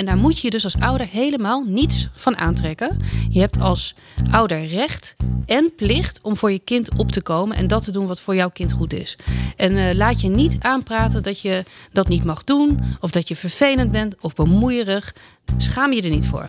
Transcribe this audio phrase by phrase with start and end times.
[0.00, 2.96] En daar moet je dus als ouder helemaal niets van aantrekken.
[3.28, 3.94] Je hebt als
[4.30, 5.16] ouder recht
[5.46, 8.34] en plicht om voor je kind op te komen en dat te doen wat voor
[8.34, 9.18] jouw kind goed is.
[9.56, 13.36] En uh, laat je niet aanpraten dat je dat niet mag doen, of dat je
[13.36, 15.14] vervelend bent of bemoeierig.
[15.56, 16.48] Schaam je er niet voor.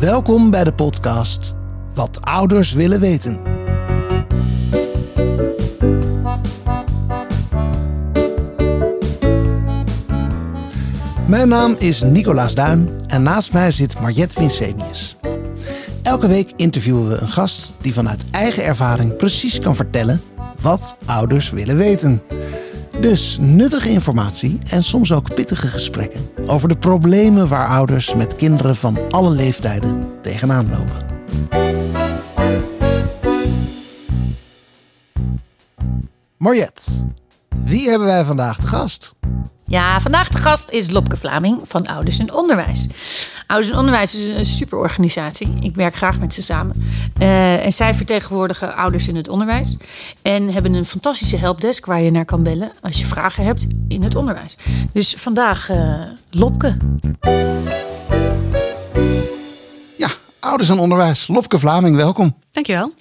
[0.00, 1.54] Welkom bij de podcast
[1.94, 3.55] Wat ouders willen weten.
[11.26, 15.16] Mijn naam is Nicolaas Duin en naast mij zit Mariette Winsenius.
[16.02, 20.20] Elke week interviewen we een gast die vanuit eigen ervaring precies kan vertellen
[20.60, 22.22] wat ouders willen weten.
[23.00, 28.76] Dus nuttige informatie en soms ook pittige gesprekken over de problemen waar ouders met kinderen
[28.76, 31.06] van alle leeftijden tegenaan lopen.
[36.36, 36.82] Mariette,
[37.64, 39.14] wie hebben wij vandaag te gast?
[39.68, 42.88] Ja, vandaag de gast is Lopke Vlaming van Ouders in Onderwijs.
[43.46, 45.48] Ouders in Onderwijs is een superorganisatie.
[45.60, 46.84] Ik werk graag met ze samen.
[47.20, 49.76] Uh, en zij vertegenwoordigen ouders in het onderwijs.
[50.22, 54.02] En hebben een fantastische helpdesk waar je naar kan bellen als je vragen hebt in
[54.02, 54.56] het onderwijs.
[54.92, 56.76] Dus vandaag uh, Lopke.
[59.96, 60.08] Ja,
[60.40, 61.26] Ouders in Onderwijs.
[61.28, 62.36] Lopke Vlaming, welkom.
[62.50, 62.92] Dankjewel.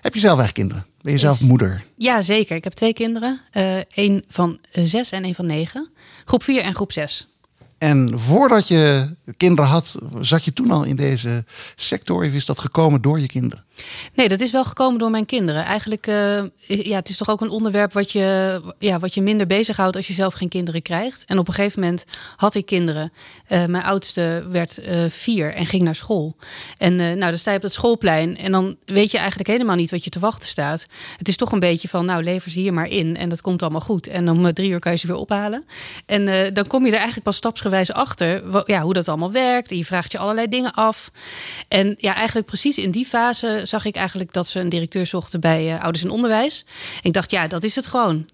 [0.00, 0.86] Heb je zelf echt kinderen?
[1.08, 1.84] Ben je zelf moeder?
[1.96, 2.56] Ja, zeker.
[2.56, 3.40] Ik heb twee kinderen.
[3.94, 5.90] Eén uh, van zes en één van negen.
[6.24, 7.28] Groep vier en groep zes.
[7.78, 11.44] En voordat je kinderen had, zat je toen al in deze
[11.76, 12.26] sector?
[12.26, 13.64] Of is dat gekomen door je kinderen?
[14.14, 15.64] Nee, dat is wel gekomen door mijn kinderen.
[15.64, 19.46] Eigenlijk, uh, ja, het is toch ook een onderwerp wat je, ja, wat je minder
[19.46, 21.24] bezighoudt als je zelf geen kinderen krijgt.
[21.24, 22.04] En op een gegeven moment
[22.36, 23.12] had ik kinderen.
[23.48, 26.36] Uh, mijn oudste werd uh, vier en ging naar school.
[26.78, 29.90] En nou, dan sta je op het schoolplein en dan weet je eigenlijk helemaal niet
[29.90, 30.86] wat je te wachten staat.
[31.16, 33.62] Het is toch een beetje van, nou, lever ze hier maar in en dat komt
[33.62, 34.06] allemaal goed.
[34.06, 35.64] En om drie uur kan je ze weer ophalen.
[36.06, 39.70] En dan kom je er eigenlijk pas stapsgewijs achter ja, hoe dat allemaal werkt.
[39.70, 41.10] En je vraagt je allerlei dingen af.
[41.68, 45.40] En ja, eigenlijk precies in die fase zag ik eigenlijk dat ze een directeur zochten
[45.40, 46.64] bij uh, Ouders in Onderwijs.
[47.02, 48.28] ik dacht, ja, dat is het gewoon.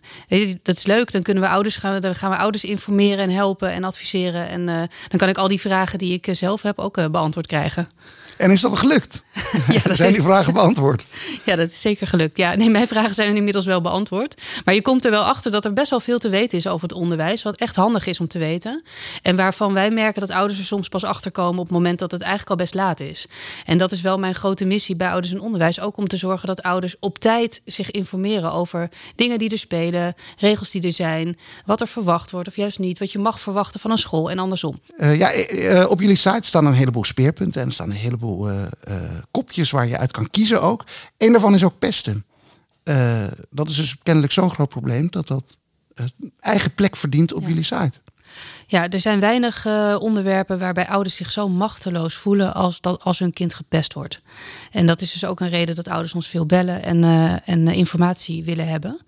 [0.62, 1.12] Dat is leuk.
[1.12, 4.48] Dan kunnen we ouders gaan, dan gaan we ouders informeren en helpen en adviseren.
[4.48, 4.76] En uh,
[5.08, 7.88] dan kan ik al die vragen die ik zelf heb ook beantwoord krijgen.
[8.36, 9.22] En is dat gelukt?
[9.68, 11.06] Ja, dat zijn die vragen beantwoord?
[11.44, 12.36] Ja, dat is zeker gelukt.
[12.36, 14.42] Ja, nee, mijn vragen zijn inmiddels wel beantwoord.
[14.64, 16.88] Maar je komt er wel achter dat er best wel veel te weten is over
[16.88, 17.42] het onderwijs.
[17.42, 18.82] Wat echt handig is om te weten.
[19.22, 22.10] En waarvan wij merken dat ouders er soms pas achter komen op het moment dat
[22.10, 23.26] het eigenlijk al best laat is.
[23.64, 25.80] En dat is wel mijn grote missie bij Ouders en Onderwijs.
[25.80, 30.14] Ook om te zorgen dat ouders op tijd zich informeren over dingen die er spelen,
[30.38, 33.80] regels die er zijn, wat er verwacht wordt of juist niet, wat je mag verwachten
[33.80, 34.80] van een school en andersom.
[34.96, 38.23] Uh, ja, uh, op jullie site staan een heleboel speerpunten en er staan een heleboel
[38.24, 38.96] uh, uh,
[39.30, 40.84] kopjes waar je uit kan kiezen ook.
[41.18, 42.24] Eén daarvan is ook pesten.
[42.84, 45.58] Uh, dat is dus kennelijk zo'n groot probleem dat dat
[46.38, 47.48] eigen plek verdient op ja.
[47.48, 48.00] jullie site.
[48.66, 49.66] Ja, er zijn weinig
[49.98, 54.22] onderwerpen waarbij ouders zich zo machteloos voelen als, dat, als hun kind gepest wordt.
[54.70, 57.04] En dat is dus ook een reden dat ouders ons veel bellen en,
[57.44, 59.00] en informatie willen hebben.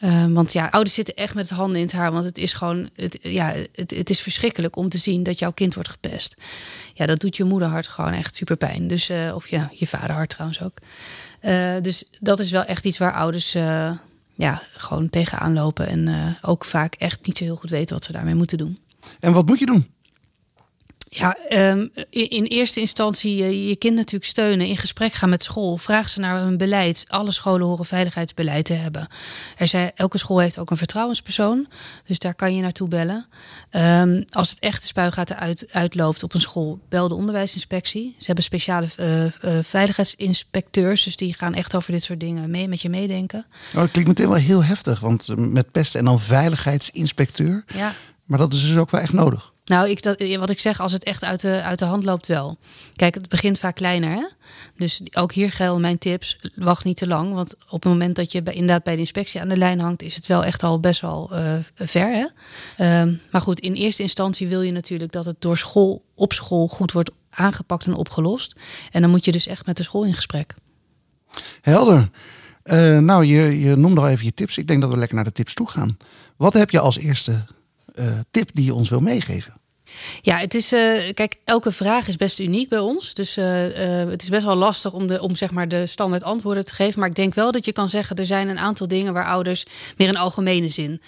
[0.00, 2.12] Uh, want ja, ouders zitten echt met handen in het haar.
[2.12, 5.52] Want het is gewoon, het, ja, het, het is verschrikkelijk om te zien dat jouw
[5.52, 6.36] kind wordt gepest.
[6.94, 8.88] Ja, dat doet je moederhart gewoon echt super pijn.
[8.88, 10.78] Dus, uh, of ja, je vaderhart trouwens ook.
[11.42, 13.52] Uh, dus dat is wel echt iets waar ouders
[14.34, 15.86] ja, gewoon tegenaan lopen.
[15.86, 18.78] En ook vaak echt niet zo heel goed weten wat ze daarmee moeten doen.
[19.20, 19.86] En wat moet je doen?
[21.12, 25.76] Ja, um, in, eerste instantie je, je kind natuurlijk steunen, in gesprek gaan met school.
[25.76, 27.04] Vraag ze naar hun beleid.
[27.08, 29.08] Alle scholen horen veiligheidsbeleid te hebben.
[29.56, 31.68] Er zijn, elke school heeft ook een vertrouwenspersoon,
[32.06, 33.26] dus daar kan je naartoe bellen.
[33.70, 38.14] Um, als het echt de spuigaten uit, uitloopt op een school, bel de onderwijsinspectie.
[38.18, 39.30] Ze hebben speciale uh, uh,
[39.62, 43.46] veiligheidsinspecteurs, dus die gaan echt over dit soort dingen mee, met je meedenken.
[43.74, 47.64] Oh, dat klinkt meteen wel heel heftig, want met pesten en dan veiligheidsinspecteur.
[47.74, 47.94] Ja.
[48.24, 49.52] Maar dat is dus ook wel echt nodig.
[49.70, 52.26] Nou, ik, dat, wat ik zeg, als het echt uit de, uit de hand loopt,
[52.26, 52.58] wel.
[52.96, 54.10] Kijk, het begint vaak kleiner.
[54.10, 54.26] Hè?
[54.76, 56.38] Dus ook hier gelden mijn tips.
[56.54, 57.34] Wacht niet te lang.
[57.34, 60.14] Want op het moment dat je inderdaad bij de inspectie aan de lijn hangt, is
[60.14, 62.30] het wel echt al best wel uh, ver.
[62.76, 63.00] Hè?
[63.00, 66.68] Um, maar goed, in eerste instantie wil je natuurlijk dat het door school op school
[66.68, 68.54] goed wordt aangepakt en opgelost.
[68.90, 70.54] En dan moet je dus echt met de school in gesprek.
[71.60, 72.10] Helder.
[72.64, 74.58] Uh, nou, je, je noemde al even je tips.
[74.58, 75.96] Ik denk dat we lekker naar de tips toe gaan.
[76.36, 77.46] Wat heb je als eerste
[78.30, 79.59] tip die je ons wil meegeven?
[80.22, 80.72] Ja, het is.
[80.72, 83.14] Uh, kijk, elke vraag is best uniek bij ons.
[83.14, 86.22] Dus uh, uh, het is best wel lastig om, de, om zeg maar de standaard
[86.22, 87.00] antwoorden te geven.
[87.00, 89.64] Maar ik denk wel dat je kan zeggen: er zijn een aantal dingen waar ouders
[89.96, 91.00] meer in algemene zin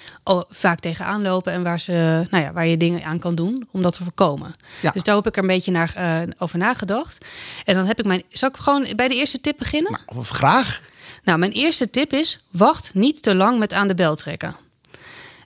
[0.48, 1.52] vaak tegenaan lopen.
[1.52, 4.52] En waar, ze, nou ja, waar je dingen aan kan doen om dat te voorkomen.
[4.80, 4.90] Ja.
[4.90, 5.94] Dus daar heb ik er een beetje naar,
[6.38, 7.26] over nagedacht.
[7.64, 8.22] En dan heb ik mijn.
[8.28, 10.00] Zal ik gewoon bij de eerste tip beginnen?
[10.06, 10.80] Nou, graag.
[11.24, 14.56] Nou, mijn eerste tip is: wacht niet te lang met aan de bel trekken.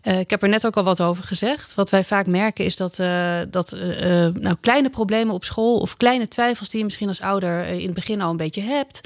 [0.06, 1.74] Uh, ik heb er net ook al wat over gezegd.
[1.74, 3.80] Wat wij vaak merken is dat, uh, dat uh,
[4.26, 7.94] nou, kleine problemen op school of kleine twijfels die je misschien als ouder in het
[7.94, 9.00] begin al een beetje hebt,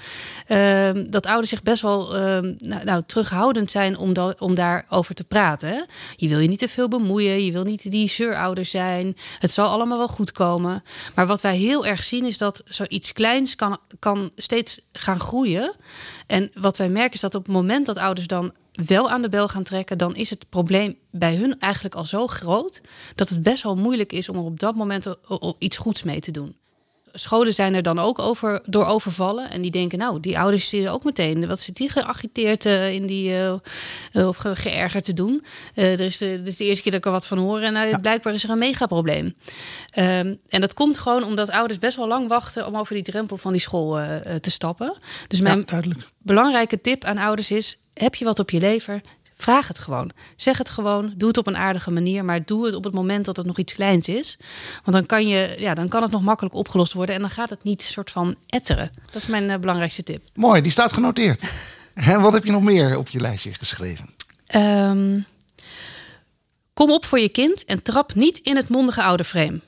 [0.47, 5.14] ehm, dat ouders zich best wel ehm, nou, nou, terughoudend zijn om, dat, om daarover
[5.14, 5.87] te praten.
[6.17, 9.17] Je wil je niet te veel bemoeien, je wil niet die zeurouder zijn.
[9.38, 10.82] Het zal allemaal wel goed komen.
[11.14, 15.75] Maar wat wij heel erg zien is dat zoiets kleins kan, kan steeds gaan groeien.
[16.26, 19.28] En wat wij merken is dat op het moment dat ouders dan wel aan de
[19.28, 22.81] bel gaan trekken, dan is het probleem bij hun eigenlijk al zo groot
[23.14, 25.06] dat het best wel moeilijk is om er op dat moment
[25.58, 26.58] iets goeds mee te doen.
[27.12, 29.50] Scholen zijn er dan ook over, door overvallen.
[29.50, 31.46] En die denken, nou, die ouders zitten ook meteen.
[31.46, 33.32] Wat zit die geagiteerd uh, in die,
[34.12, 35.44] uh, of geërgerd te doen?
[35.75, 37.61] Uh, er is de, is de eerste keer dat ik er wat van hoor.
[37.61, 37.99] En ja.
[37.99, 39.25] blijkbaar is er een megaprobleem.
[39.25, 43.37] Um, en dat komt gewoon omdat ouders best wel lang wachten om over die drempel
[43.37, 44.00] van die school
[44.40, 44.99] te stappen.
[45.28, 45.82] Dus mijn ja,
[46.19, 49.00] belangrijke tip aan ouders is: heb je wat op je lever?
[49.37, 50.11] Vraag het gewoon.
[50.37, 51.12] Zeg het gewoon.
[51.17, 52.25] Doe het op een aardige manier.
[52.25, 54.38] Maar doe het op het moment dat het nog iets kleins is.
[54.85, 57.14] Want dan kan, je, ja, dan kan het nog makkelijk opgelost worden.
[57.14, 58.91] En dan gaat het niet soort van etteren.
[59.11, 60.25] Dat is mijn uh, belangrijkste tip.
[60.35, 61.43] Mooi, die staat genoteerd.
[61.94, 64.14] en wat heb je nog meer op je lijstje geschreven?
[64.55, 65.26] Um,
[66.75, 69.61] kom op voor je kind en trap niet in het mondige ouderframe.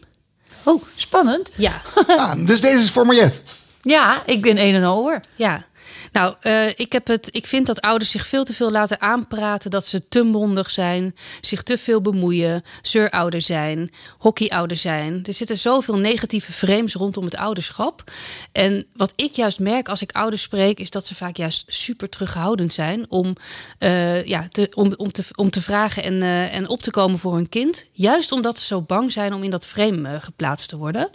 [0.63, 1.51] Oh, spannend.
[1.55, 1.83] Ja.
[2.07, 3.41] ah, dus deze is voor Mariette.
[3.83, 5.21] Ja, ik ben een en al hoor.
[5.35, 5.67] Ja.
[6.13, 9.71] Nou, uh, ik, heb het, ik vind dat ouders zich veel te veel laten aanpraten
[9.71, 15.21] dat ze te mondig zijn, zich te veel bemoeien, zeurouder zijn, hockeyouder zijn.
[15.25, 18.11] Er zitten zoveel negatieve frames rondom het ouderschap.
[18.53, 22.09] En wat ik juist merk als ik ouders spreek, is dat ze vaak juist super
[22.09, 23.37] terughoudend zijn om,
[23.79, 27.19] uh, ja, te, om, om, te, om te vragen en, uh, en op te komen
[27.19, 27.87] voor hun kind.
[27.93, 31.11] Juist omdat ze zo bang zijn om in dat frame geplaatst te worden.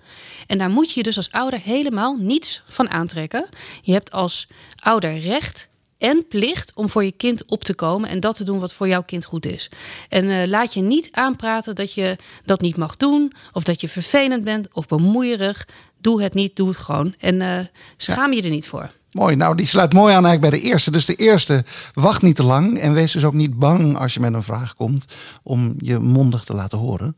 [0.47, 3.45] En daar moet je dus als ouder helemaal niets van aantrekken.
[3.81, 4.47] Je hebt als
[4.87, 8.59] ouder recht en plicht om voor je kind op te komen en dat te doen
[8.59, 9.69] wat voor jouw kind goed is.
[10.09, 13.89] En uh, laat je niet aanpraten dat je dat niet mag doen, of dat je
[13.89, 15.67] vervelend bent of bemoeierig.
[16.01, 17.13] Doe het niet, doe het gewoon.
[17.19, 17.59] En uh,
[17.97, 18.91] schaam je er niet voor.
[19.11, 20.91] Mooi, nou die sluit mooi aan eigenlijk bij de eerste.
[20.91, 21.63] Dus de eerste,
[21.93, 24.75] wacht niet te lang en wees dus ook niet bang als je met een vraag
[24.75, 25.05] komt
[25.43, 27.15] om je mondig te laten horen.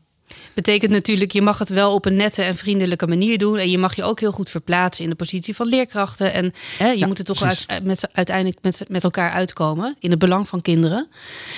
[0.60, 3.58] Betekent natuurlijk, je mag het wel op een nette en vriendelijke manier doen.
[3.58, 6.32] En je mag je ook heel goed verplaatsen in de positie van leerkrachten.
[6.32, 9.96] En hè, je ja, moet het toch uit, met, uiteindelijk met, met elkaar uitkomen.
[10.00, 11.08] In het belang van kinderen.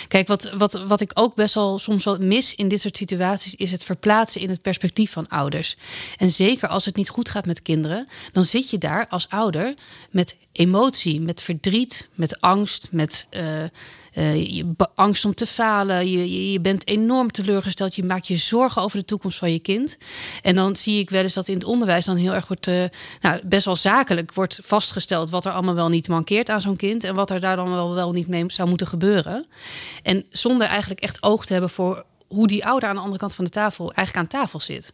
[0.08, 3.54] Kijk, wat, wat, wat ik ook best wel soms wat mis in dit soort situaties,
[3.54, 5.76] is het verplaatsen in het perspectief van ouders.
[6.16, 9.74] En zeker als het niet goed gaat met kinderen, dan zit je daar als ouder
[10.10, 13.26] met emotie, met verdriet, met angst, met.
[13.30, 13.42] Uh,
[14.14, 14.62] uh,
[14.94, 16.10] angst om te falen.
[16.10, 17.94] Je, je, bent enorm teleurgesteld.
[17.94, 19.96] Je maakt je zorgen over de toekomst van je kind.
[20.42, 22.84] En dan zie ik wel eens dat in het onderwijs dan heel erg wordt, uh,
[23.20, 27.04] nou, best wel zakelijk wordt vastgesteld wat er allemaal wel niet mankeert aan zo'n kind.
[27.04, 29.46] En wat er daar dan wel, wel niet mee zou moeten gebeuren.
[30.02, 33.34] En zonder eigenlijk echt oog te hebben voor hoe die ouder aan de andere kant
[33.34, 34.90] van de tafel eigenlijk aan tafel zit.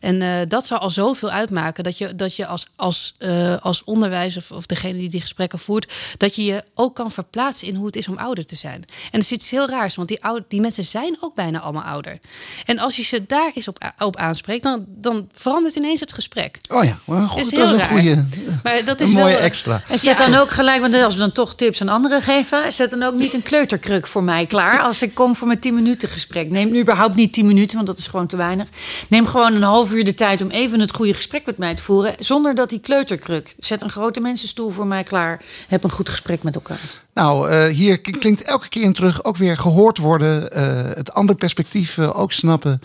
[0.00, 3.84] En uh, dat zou al zoveel uitmaken dat je, dat je als, als, uh, als
[3.84, 7.74] onderwijzer of, of degene die die gesprekken voert, dat je je ook kan verplaatsen in
[7.74, 8.84] hoe het is om ouder te zijn.
[9.10, 11.82] En er zit iets heel raars, want die, oude, die mensen zijn ook bijna allemaal
[11.82, 12.18] ouder.
[12.64, 16.58] En als je ze daar eens op, op aanspreekt, dan, dan verandert ineens het gesprek.
[16.68, 18.26] Oh ja, maar goed, is dat is een goede,
[18.62, 19.82] maar dat is een mooie wel, extra.
[19.88, 20.28] En zet ja.
[20.28, 23.14] dan ook gelijk, want als we dan toch tips aan anderen geven, zet dan ook
[23.14, 26.50] niet een kleuterkruk voor mij klaar als ik kom voor mijn 10 minuten gesprek.
[26.50, 28.68] Neem überhaupt niet 10 minuten, want dat is gewoon te weinig.
[29.08, 31.82] Neem gewoon een half uur de tijd om even het goede gesprek met mij te
[31.82, 32.14] voeren.
[32.18, 33.54] Zonder dat die kleuterkruk.
[33.58, 35.42] Zet een grote mensenstoel voor mij klaar.
[35.68, 36.80] Heb een goed gesprek met elkaar.
[37.14, 40.58] Nou, uh, hier klinkt elke keer in terug ook weer gehoord worden.
[40.58, 42.80] Uh, het andere perspectief uh, ook snappen.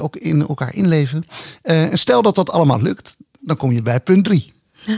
[0.00, 1.26] ook in elkaar inleven.
[1.62, 4.52] en stel dat dat allemaal lukt, dan kom je bij punt 3.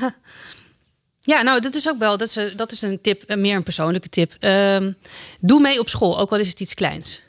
[1.28, 4.09] Ja, nou, dat is ook wel, dat is, dat is een tip, meer een persoonlijke
[4.09, 4.37] tip.
[4.40, 4.76] Uh,
[5.40, 7.23] doe mee op school, ook al is het iets kleins.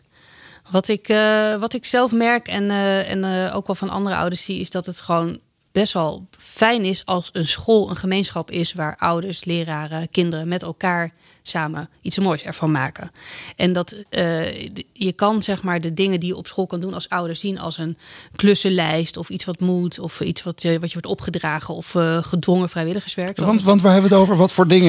[0.72, 4.16] Wat ik, uh, wat ik zelf merk en, uh, en uh, ook wel van andere
[4.16, 5.40] ouders zie, is dat het gewoon
[5.72, 10.64] best wel fijn is als een school een gemeenschap is waar ouders, leraren, kinderen met
[10.64, 11.14] elkaar
[11.50, 13.12] samen iets moois ervan maken.
[13.56, 14.62] En dat uh,
[14.94, 17.60] je kan zeg maar de dingen die je op school kan doen als ouder zien
[17.60, 17.98] als een
[18.36, 22.24] klussenlijst of iets wat moet of iets wat, uh, wat je wordt opgedragen of uh,
[22.24, 23.38] gedwongen vrijwilligerswerk.
[23.38, 24.38] Want, want waar hebben we het over?
[24.38, 24.88] Wat voor dingen?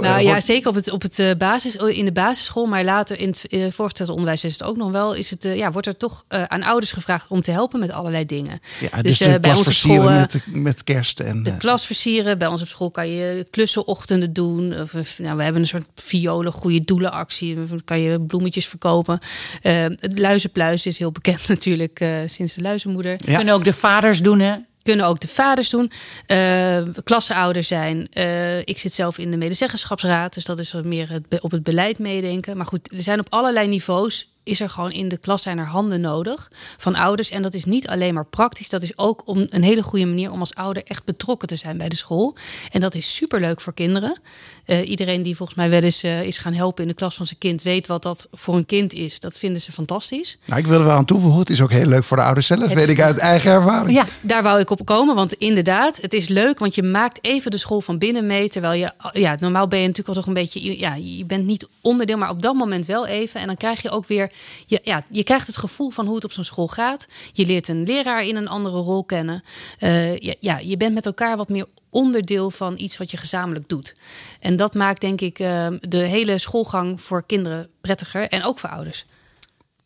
[0.00, 3.74] nou ja, zeker op het, op het basis, in de basisschool, maar later in het
[3.74, 5.14] voortgezet onderwijs is het ook nog wel.
[5.14, 8.60] Is het, ja, wordt er toch aan ouders gevraagd om te helpen met allerlei dingen.
[8.80, 12.38] Ja, dus, dus bij ons op school met, met kerst en de klas versieren.
[12.38, 14.80] Bij ons op school kan je klussenochtenden doen.
[14.80, 17.54] Of, nou, we hebben een soort violen goede doelenactie.
[17.54, 19.18] Dan kan je bloemetjes verkopen.
[19.62, 23.16] Uh, het luizenpluis is heel bekend natuurlijk uh, sinds de luizenmoeder.
[23.24, 23.36] Ja.
[23.36, 24.56] Kunnen ook de vaders doen hè?
[24.82, 25.92] Kunnen ook de vaders doen.
[26.26, 28.08] Uh, klasseouder zijn.
[28.14, 30.34] Uh, ik zit zelf in de medezeggenschapsraad.
[30.34, 32.56] Dus dat is wat meer het op het beleid meedenken.
[32.56, 35.66] Maar goed, er zijn op allerlei niveaus is er gewoon in de klas zijn er
[35.66, 37.30] handen nodig van ouders.
[37.30, 40.30] En dat is niet alleen maar praktisch, dat is ook om een hele goede manier
[40.30, 42.36] om als ouder echt betrokken te zijn bij de school.
[42.70, 44.20] En dat is superleuk voor kinderen.
[44.66, 47.26] Uh, iedereen die volgens mij wel eens uh, is gaan helpen in de klas van
[47.26, 49.20] zijn kind, weet wat dat voor een kind is.
[49.20, 50.38] Dat vinden ze fantastisch.
[50.44, 51.40] Nou, ik wil er wel aan toevoegen.
[51.40, 53.96] Het is ook heel leuk voor de ouders zelf, het weet ik uit eigen ervaring.
[53.96, 55.14] Ja, daar wou ik op komen.
[55.14, 58.48] Want inderdaad, het is leuk, want je maakt even de school van binnen mee.
[58.48, 61.68] Terwijl je, ja, normaal ben je natuurlijk al toch een beetje, ja, je bent niet
[61.80, 63.40] onderdeel, maar op dat moment wel even.
[63.40, 64.31] En dan krijg je ook weer,
[64.66, 67.06] je, ja, je krijgt het gevoel van hoe het op zo'n school gaat.
[67.32, 69.42] Je leert een leraar in een andere rol kennen.
[69.80, 73.96] Uh, ja, je bent met elkaar wat meer onderdeel van iets wat je gezamenlijk doet.
[74.40, 78.70] En dat maakt denk ik uh, de hele schoolgang voor kinderen prettiger en ook voor
[78.70, 79.04] ouders.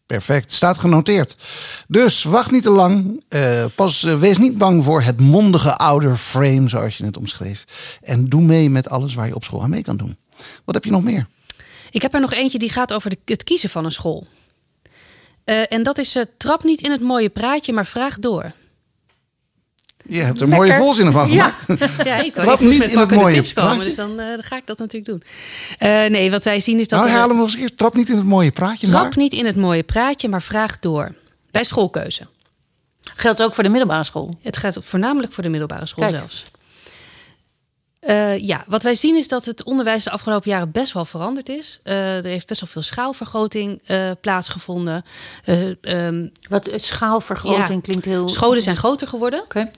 [0.07, 1.37] Perfect, staat genoteerd.
[1.89, 3.25] Dus wacht niet te lang.
[3.29, 7.65] Uh, pas, wees niet bang voor het mondige ouder-frame, zoals je het omschreef.
[8.03, 10.17] En doe mee met alles waar je op school aan mee kan doen.
[10.65, 11.27] Wat heb je nog meer?
[11.97, 14.27] Ik heb er nog eentje die gaat over de, het kiezen van een school.
[15.45, 18.53] Uh, en dat is: trap niet in het mooie praatje, maar vraag door.
[20.07, 21.65] Je hebt er mooie volzinnen van gemaakt.
[21.67, 24.57] Ja, ja ik Trap niet in het mooie tips komen, dus dan, uh, dan, ga
[24.57, 25.23] ik dat natuurlijk doen.
[25.91, 26.99] Uh, nee, wat wij zien is dat...
[26.99, 29.13] Nou, herhaal hem nog eens Trap niet in het mooie praatje, Trap maar...
[29.17, 31.15] niet in het mooie praatje, maar vraag door.
[31.51, 32.27] Bij schoolkeuze.
[33.01, 34.39] Geldt ook voor de middelbare school?
[34.43, 36.19] Het geldt voornamelijk voor de middelbare school Kijk.
[36.19, 36.45] zelfs.
[38.01, 41.49] Uh, ja, wat wij zien is dat het onderwijs de afgelopen jaren best wel veranderd
[41.49, 41.81] is.
[41.85, 45.05] Uh, er heeft best wel veel schaalvergroting uh, plaatsgevonden.
[45.81, 48.29] Um, wat schaalvergroting ja, klinkt heel.
[48.29, 49.43] Scholen zijn groter geworden.
[49.43, 49.71] Okay.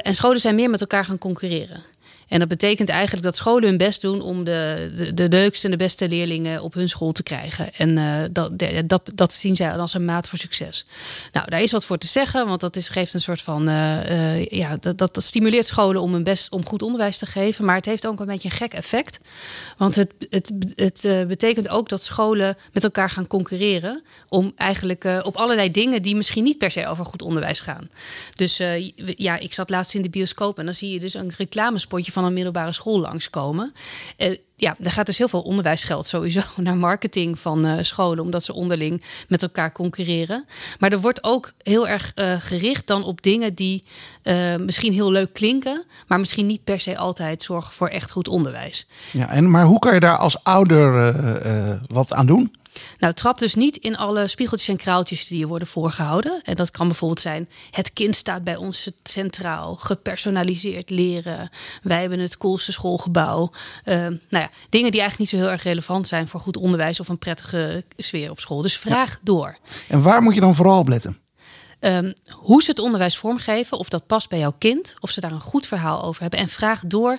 [0.00, 1.82] en scholen zijn meer met elkaar gaan concurreren.
[2.28, 5.70] En dat betekent eigenlijk dat scholen hun best doen om de, de, de leukste en
[5.70, 7.74] de beste leerlingen op hun school te krijgen.
[7.74, 8.52] En uh, dat,
[8.86, 10.84] dat, dat zien zij als een maat voor succes.
[11.32, 13.68] Nou, daar is wat voor te zeggen, want dat is, geeft een soort van.
[13.68, 17.64] Uh, uh, ja, dat, dat, stimuleert scholen om, een best, om goed onderwijs te geven.
[17.64, 19.18] Maar het heeft ook een beetje een gek effect.
[19.76, 24.02] Want het, het, het betekent ook dat scholen met elkaar gaan concurreren.
[24.28, 27.90] Om eigenlijk op allerlei dingen die misschien niet per se over goed onderwijs gaan.
[28.34, 28.60] Dus
[29.16, 32.17] ja, ik zat laatst in de bioscoop en dan zie je dus een reclamespotje van
[32.18, 33.72] van een middelbare school langskomen.
[34.18, 38.44] Uh, ja, er gaat dus heel veel onderwijsgeld sowieso naar marketing van uh, scholen, omdat
[38.44, 40.44] ze onderling met elkaar concurreren.
[40.78, 43.84] Maar er wordt ook heel erg uh, gericht dan op dingen die
[44.58, 48.86] misschien heel leuk klinken, maar misschien niet per se altijd zorgen voor echt goed onderwijs.
[49.12, 51.14] Ja, en maar hoe kan je daar als ouder
[51.86, 52.52] wat aan doen?
[52.98, 56.40] Nou, trap dus niet in alle spiegeltjes en kraaltjes die je worden voorgehouden.
[56.42, 61.50] En dat kan bijvoorbeeld zijn: het kind staat bij ons centraal, gepersonaliseerd leren.
[61.82, 63.50] Wij hebben het coolste schoolgebouw.
[63.84, 67.00] Uh, nou ja, dingen die eigenlijk niet zo heel erg relevant zijn voor goed onderwijs
[67.00, 68.62] of een prettige sfeer op school.
[68.62, 69.58] Dus vraag door.
[69.88, 71.18] En waar moet je dan vooral op letten?
[71.80, 75.32] Um, hoe ze het onderwijs vormgeven, of dat past bij jouw kind, of ze daar
[75.32, 76.40] een goed verhaal over hebben.
[76.40, 77.18] En vraag door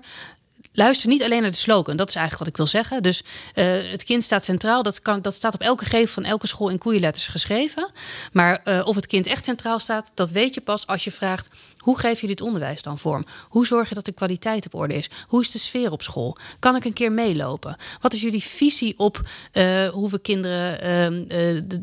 [0.72, 1.98] luister niet alleen naar de slogan.
[1.98, 3.04] Dat is eigenlijk wat ik wil zeggen.
[3.04, 3.24] Dus
[3.56, 4.84] uh, het kind staat centraal.
[4.84, 7.92] Dat, kan, dat staat op elke gevel van elke school in koeienletters geschreven.
[8.32, 11.50] Maar uh, of het kind echt centraal staat, dat weet je pas als je vraagt...
[11.78, 13.24] hoe geef je dit onderwijs dan vorm?
[13.50, 15.10] Hoe zorg je dat de kwaliteit op orde is?
[15.28, 16.38] Hoe is de sfeer op school?
[16.60, 17.76] Kan ik een keer meelopen?
[18.02, 19.22] Wat is jullie visie op
[19.54, 21.24] uh, hoe we kinderen ehm,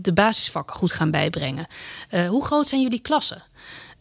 [0.02, 1.66] de, basisvakken goed gaan bijbrengen?
[2.28, 3.42] hoe groot zijn jullie klassen?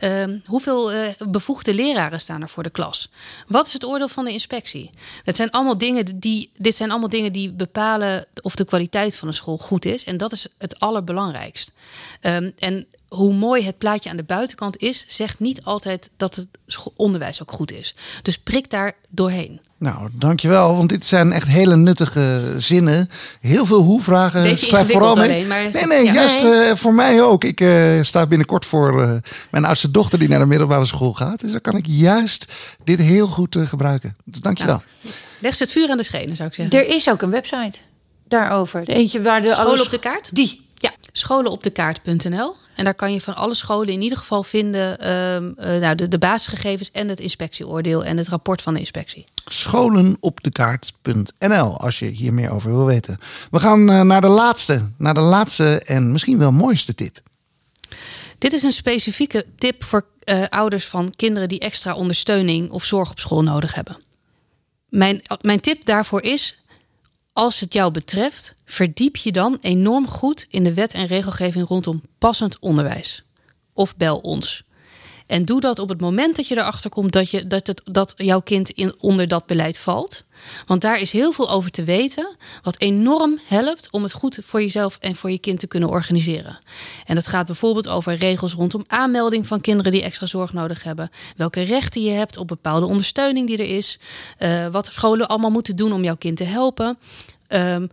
[0.04, 3.10] Um, hoeveel uh, bevoegde leraren staan er voor de klas?
[3.48, 4.90] Wat is het oordeel van de inspectie?
[5.24, 9.28] Dat zijn allemaal dingen die, dit zijn allemaal dingen die bepalen of de kwaliteit van
[9.28, 10.04] een school goed is.
[10.04, 11.72] En dat is het allerbelangrijkst.
[12.22, 16.48] Um, en hoe mooi het plaatje aan de buitenkant is, zegt niet altijd dat het
[16.96, 17.96] onderwijs ook goed is.
[18.22, 19.60] Dus prik daar doorheen.
[19.78, 23.10] Nou, dankjewel, want dit zijn echt hele nuttige zinnen.
[23.42, 24.58] Heel veel hoe-vragen.
[24.58, 25.30] Schrijf vooral mee.
[25.30, 25.72] Alleen, maar...
[25.74, 27.44] Nee, nee, juist Uh, voor mij ook.
[27.44, 29.12] Ik uh, sta binnenkort voor uh,
[29.52, 31.40] mijn oudste dochter die naar de middelbare school gaat.
[31.40, 32.52] Dus dan kan ik juist
[32.84, 34.16] dit heel goed gebruiken.
[34.24, 34.82] Dus dankjewel.
[35.02, 36.80] Nou, leg ze het vuur aan de schenen, zou ik zeggen.
[36.80, 37.80] Er is ook een website
[38.28, 38.88] daarover.
[38.88, 40.30] Eentje waar de Scholen op de kaart?
[40.34, 40.64] Die.
[40.76, 42.56] Ja, scholenopdekaart.nl.
[42.76, 46.08] En daar kan je van alle scholen in ieder geval vinden um, uh, nou, de,
[46.08, 49.26] de basisgegevens en het inspectieoordeel en het rapport van de inspectie.
[49.46, 53.18] Scholenopdekaart.nl als je hier meer over wil weten.
[53.52, 57.20] We gaan uh, naar de laatste, naar de laatste en misschien wel mooiste tip.
[58.38, 63.10] Dit is een specifieke tip voor uh, ouders van kinderen die extra ondersteuning of zorg
[63.10, 63.98] op school nodig hebben.
[64.90, 66.64] Mijn, mijn tip daarvoor is
[67.36, 72.02] als het jou betreft, verdiep je dan enorm goed in de wet en regelgeving rondom
[72.18, 73.24] passend onderwijs.
[73.74, 74.64] Of bel ons.
[75.28, 78.14] En doe dat op het moment dat je erachter komt dat, je, dat, het, dat
[78.18, 80.24] jouw kind in, onder dat beleid valt.
[80.66, 84.62] Want daar is heel veel over te weten, wat enorm helpt om het goed voor
[84.62, 86.58] jezelf en voor je kind te kunnen organiseren.
[87.06, 91.10] En dat gaat bijvoorbeeld over regels rondom aanmelding van kinderen die extra zorg nodig hebben,
[91.36, 94.00] welke rechten je hebt op bepaalde ondersteuning die er is,
[94.40, 96.98] uh, wat scholen allemaal moeten doen om jouw kind te helpen.
[97.50, 97.90] Um,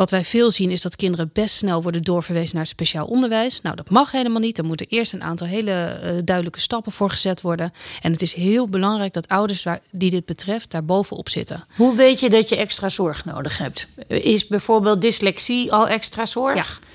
[0.00, 3.60] wat wij veel zien is dat kinderen best snel worden doorverwezen naar speciaal onderwijs.
[3.62, 4.58] Nou, dat mag helemaal niet.
[4.58, 7.72] Er moeten eerst een aantal hele uh, duidelijke stappen voor gezet worden.
[8.02, 11.64] En het is heel belangrijk dat ouders waar, die dit betreft daar bovenop zitten.
[11.76, 13.86] Hoe weet je dat je extra zorg nodig hebt?
[14.06, 16.56] Is bijvoorbeeld dyslexie al extra zorg?
[16.56, 16.88] Ja.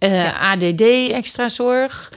[0.00, 0.52] Uh, ja.
[0.52, 0.80] ADD
[1.12, 2.12] extra zorg?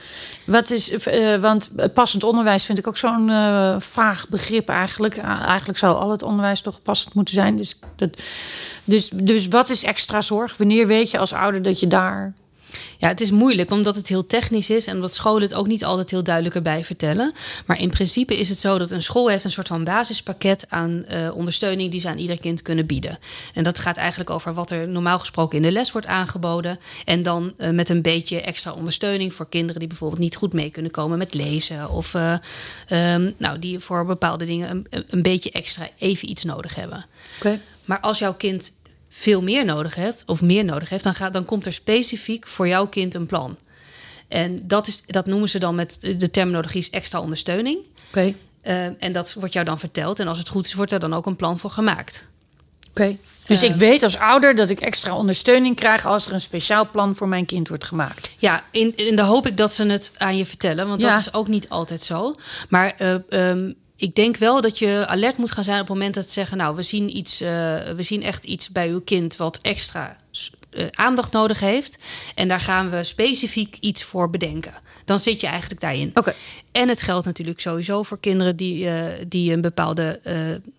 [0.46, 5.16] Wat is, uh, want passend onderwijs vind ik ook zo'n uh, vaag begrip eigenlijk.
[5.18, 7.56] eigenlijk zou al het onderwijs toch passend moeten zijn.
[7.56, 8.22] Dus, dat,
[8.84, 10.56] dus, dus wat is extra zorg?
[10.56, 12.32] Wanneer weet je als ouder dat je daar
[12.98, 15.84] ja, het is moeilijk omdat het heel technisch is en omdat scholen het ook niet
[15.84, 17.32] altijd heel duidelijk erbij vertellen.
[17.66, 21.04] Maar in principe is het zo dat een school heeft een soort van basispakket aan
[21.12, 23.18] uh, ondersteuning die ze aan ieder kind kunnen bieden.
[23.54, 26.78] En dat gaat eigenlijk over wat er normaal gesproken in de les wordt aangeboden.
[27.04, 30.70] En dan uh, met een beetje extra ondersteuning voor kinderen die bijvoorbeeld niet goed mee
[30.70, 31.90] kunnen komen met lezen.
[31.90, 32.32] Of uh,
[32.90, 37.06] um, nou, die voor bepaalde dingen een, een, beetje extra even iets nodig hebben.
[37.38, 37.60] Okay.
[37.84, 38.72] Maar als jouw kind
[39.16, 42.68] veel meer nodig hebt of meer nodig heeft, dan, gaat, dan komt er specifiek voor
[42.68, 43.56] jouw kind een plan.
[44.28, 47.78] En dat, is, dat noemen ze dan met de terminologie is extra ondersteuning.
[47.78, 47.88] Oké.
[48.08, 48.34] Okay.
[48.64, 50.20] Uh, en dat wordt jou dan verteld.
[50.20, 52.26] En als het goed is, wordt er dan ook een plan voor gemaakt.
[52.90, 53.00] Oké.
[53.02, 53.18] Okay.
[53.46, 56.90] Dus uh, ik weet als ouder dat ik extra ondersteuning krijg als er een speciaal
[56.90, 58.32] plan voor mijn kind wordt gemaakt.
[58.38, 61.12] Ja, in, in de hoop ik dat ze het aan je vertellen, want ja.
[61.12, 62.36] dat is ook niet altijd zo.
[62.68, 66.14] Maar uh, um, ik denk wel dat je alert moet gaan zijn op het moment
[66.14, 67.48] dat ze zeggen: Nou, we zien, iets, uh,
[67.96, 70.16] we zien echt iets bij uw kind wat extra
[70.70, 71.98] uh, aandacht nodig heeft.
[72.34, 74.74] En daar gaan we specifiek iets voor bedenken.
[75.04, 76.10] Dan zit je eigenlijk daarin.
[76.14, 76.34] Okay.
[76.74, 80.20] En het geldt natuurlijk sowieso voor kinderen die, uh, die een bepaalde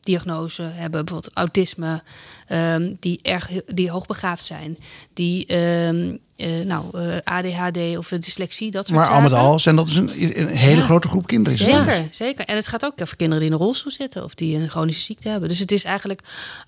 [0.02, 2.02] diagnose hebben, bijvoorbeeld autisme,
[2.50, 4.78] um, die erg die hoogbegaafd zijn,
[5.14, 9.22] die um, uh, nou, uh, ADHD of dyslexie, dat soort maar zaken.
[9.22, 10.10] Maar al met al zijn dat dus een,
[10.40, 10.82] een hele ja.
[10.82, 11.60] grote groep kinderen.
[11.60, 12.18] Zeker, dus.
[12.18, 12.46] zeker.
[12.46, 15.04] En het gaat ook voor kinderen die in een rolstoel zitten of die een chronische
[15.04, 15.50] ziekte hebben.
[15.50, 16.22] Dus het is eigenlijk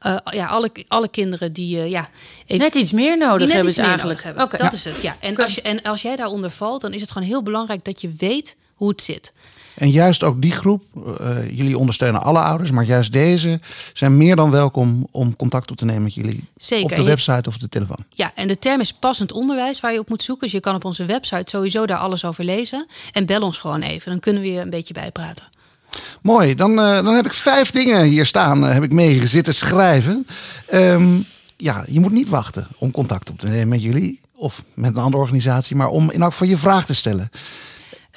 [0.06, 2.10] uh, ja, alle, alle kinderen die ja,
[2.46, 4.24] even, net iets meer nodig hebben ze eigenlijk.
[4.24, 4.44] Hebben.
[4.44, 4.60] Okay.
[4.60, 4.78] Dat ja.
[4.78, 5.02] is het.
[5.02, 5.16] Ja.
[5.20, 8.02] En, als je, en als jij daaronder valt, dan is het gewoon heel belangrijk dat
[8.02, 9.32] je weet hoe het zit.
[9.76, 13.60] En juist ook die groep, uh, jullie ondersteunen alle ouders, maar juist deze
[13.94, 16.86] zijn meer dan welkom om contact op te nemen met jullie Zeker.
[16.86, 18.06] op de website of de telefoon.
[18.10, 20.44] Ja, en de term is passend onderwijs waar je op moet zoeken.
[20.44, 22.88] Dus je kan op onze website sowieso daar alles over lezen.
[23.12, 25.44] En bel ons gewoon even, dan kunnen we je een beetje bijpraten.
[26.22, 29.54] Mooi, dan, uh, dan heb ik vijf dingen hier staan, uh, heb ik mee zitten
[29.54, 30.28] schrijven.
[30.74, 31.26] Um,
[31.58, 35.04] ja, je moet niet wachten om contact op te nemen met jullie of met een
[35.04, 37.32] andere organisatie, maar om in elk geval je vraag te stellen.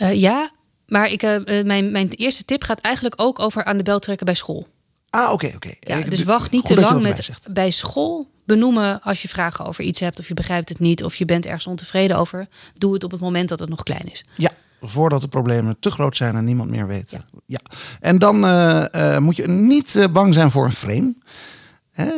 [0.02, 0.50] Uh, ja,
[0.86, 4.26] maar ik, uh, mijn, mijn eerste tip gaat eigenlijk ook over aan de bel trekken
[4.26, 4.66] bij school.
[5.10, 5.74] Ah, oké, okay, oké.
[5.82, 6.00] Okay.
[6.00, 10.00] Ja, dus wacht niet te lang met bij school benoemen als je vragen over iets
[10.00, 12.48] hebt of je begrijpt het niet of je bent ergens ontevreden over.
[12.74, 14.24] Doe het op het moment dat het nog klein is.
[14.36, 17.10] Ja, voordat de problemen te groot zijn en niemand meer weet.
[17.10, 17.24] Ja.
[17.46, 17.60] ja.
[18.00, 21.14] En dan uh, uh, moet je niet uh, bang zijn voor een frame.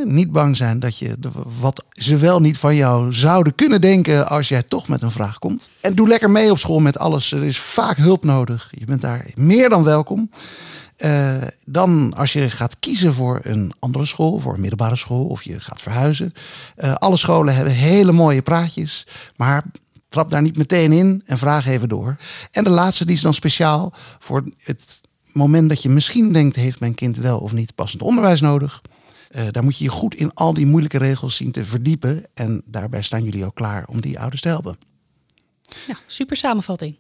[0.04, 1.16] Niet bang zijn dat je
[1.60, 5.38] wat ze wel niet van jou zouden kunnen denken als jij toch met een vraag
[5.38, 5.70] komt.
[5.80, 7.32] En doe lekker mee op school met alles.
[7.32, 8.72] Er is vaak hulp nodig.
[8.78, 10.30] Je bent daar meer dan welkom.
[10.98, 15.42] Uh, dan als je gaat kiezen voor een andere school, voor een middelbare school of
[15.42, 16.34] je gaat verhuizen.
[16.76, 19.06] Uh, alle scholen hebben hele mooie praatjes,
[19.36, 19.64] maar
[20.08, 22.16] trap daar niet meteen in en vraag even door.
[22.50, 25.00] En de laatste die is dan speciaal voor het
[25.32, 28.82] moment dat je misschien denkt, heeft mijn kind wel of niet passend onderwijs nodig?
[29.36, 32.24] Uh, daar moet je je goed in al die moeilijke regels zien te verdiepen.
[32.34, 34.76] En daarbij staan jullie ook klaar om die ouders te helpen.
[35.86, 36.96] Ja, super samenvatting.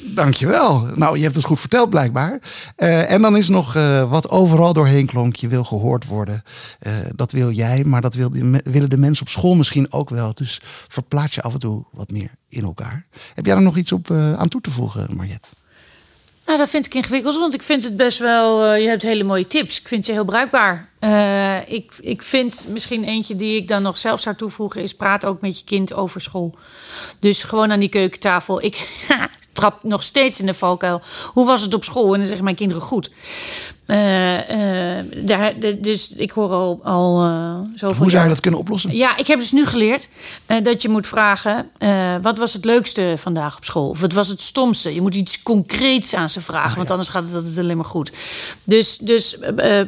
[0.00, 0.80] Dankjewel.
[0.94, 2.42] Nou, je hebt het goed verteld blijkbaar.
[2.76, 5.36] Uh, en dan is nog uh, wat overal doorheen klonk.
[5.36, 6.42] Je wil gehoord worden.
[6.86, 8.30] Uh, dat wil jij, maar dat wil
[8.64, 10.34] willen de mensen op school misschien ook wel.
[10.34, 13.06] Dus verplaats je af en toe wat meer in elkaar.
[13.34, 15.48] Heb jij er nog iets op aan toe te voegen, Mariette?
[16.46, 18.72] Nou, dat vind ik ingewikkeld, want ik vind het best wel.
[18.72, 19.80] Uh, je hebt hele mooie tips.
[19.80, 20.88] Ik vind ze heel bruikbaar.
[21.00, 25.24] Uh, ik, ik vind misschien eentje die ik dan nog zelf zou toevoegen, is praat
[25.24, 26.54] ook met je kind over school.
[27.18, 28.62] Dus gewoon aan die keukentafel.
[28.62, 29.04] Ik
[29.52, 31.00] trap nog steeds in de valkuil.
[31.32, 32.12] Hoe was het op school?
[32.12, 33.10] En dan zeggen mijn kinderen goed.
[33.86, 38.02] Uh, uh, daar, de, dus ik hoor al, al uh, zoveel.
[38.02, 38.96] Hoe zou je dat kunnen oplossen?
[38.96, 40.08] Ja, ik heb dus nu geleerd
[40.62, 41.70] dat je moet vragen:
[42.22, 43.88] wat was het leukste vandaag op school?
[43.88, 44.94] Of wat was het stomste?
[44.94, 46.92] Je moet iets concreets aan ze vragen, oh, want ja.
[46.94, 48.12] anders gaat het altijd alleen maar goed.
[48.64, 49.38] Dus, dus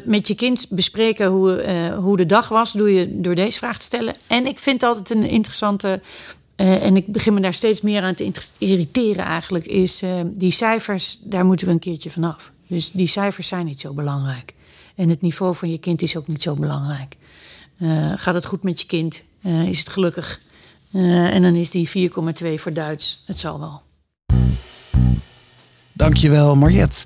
[0.05, 1.65] met je kind bespreken hoe,
[1.99, 4.15] hoe de dag was, doe je door deze vraag te stellen.
[4.27, 6.01] En ik vind altijd een interessante.
[6.57, 9.67] en ik begin me daar steeds meer aan te irriteren, eigenlijk.
[9.67, 12.55] Is die cijfers, daar moeten we een keertje vanaf.
[12.66, 14.55] Dus die cijfers zijn niet zo belangrijk.
[14.94, 17.16] En het niveau van je kind is ook niet zo belangrijk.
[17.79, 19.22] Uh, gaat het goed met je kind?
[19.42, 20.40] Uh, is het gelukkig?
[20.92, 22.16] Uh, en dan is die 4,2
[22.55, 23.22] voor Duits.
[23.26, 23.83] Het zal wel.
[25.92, 27.05] Dankjewel, Mariette.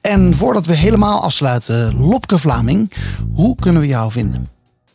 [0.00, 2.92] En voordat we helemaal afsluiten, Lopke Vlaming,
[3.32, 4.48] hoe kunnen we jou vinden?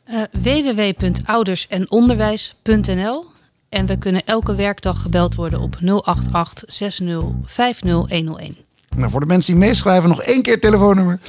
[0.10, 3.26] Uh, www.oudersenonderwijs.nl
[3.70, 8.65] En we kunnen elke werkdag gebeld worden op 088 60 50 101.
[8.98, 11.20] Nou, voor de mensen die meeschrijven, nog één keer telefoonnummer.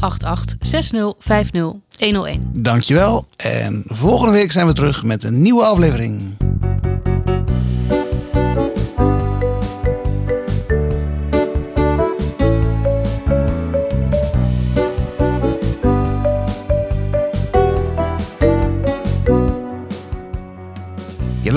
[0.00, 2.50] 088 60 50 101.
[2.52, 3.26] Dankjewel.
[3.36, 6.36] En volgende week zijn we terug met een nieuwe aflevering.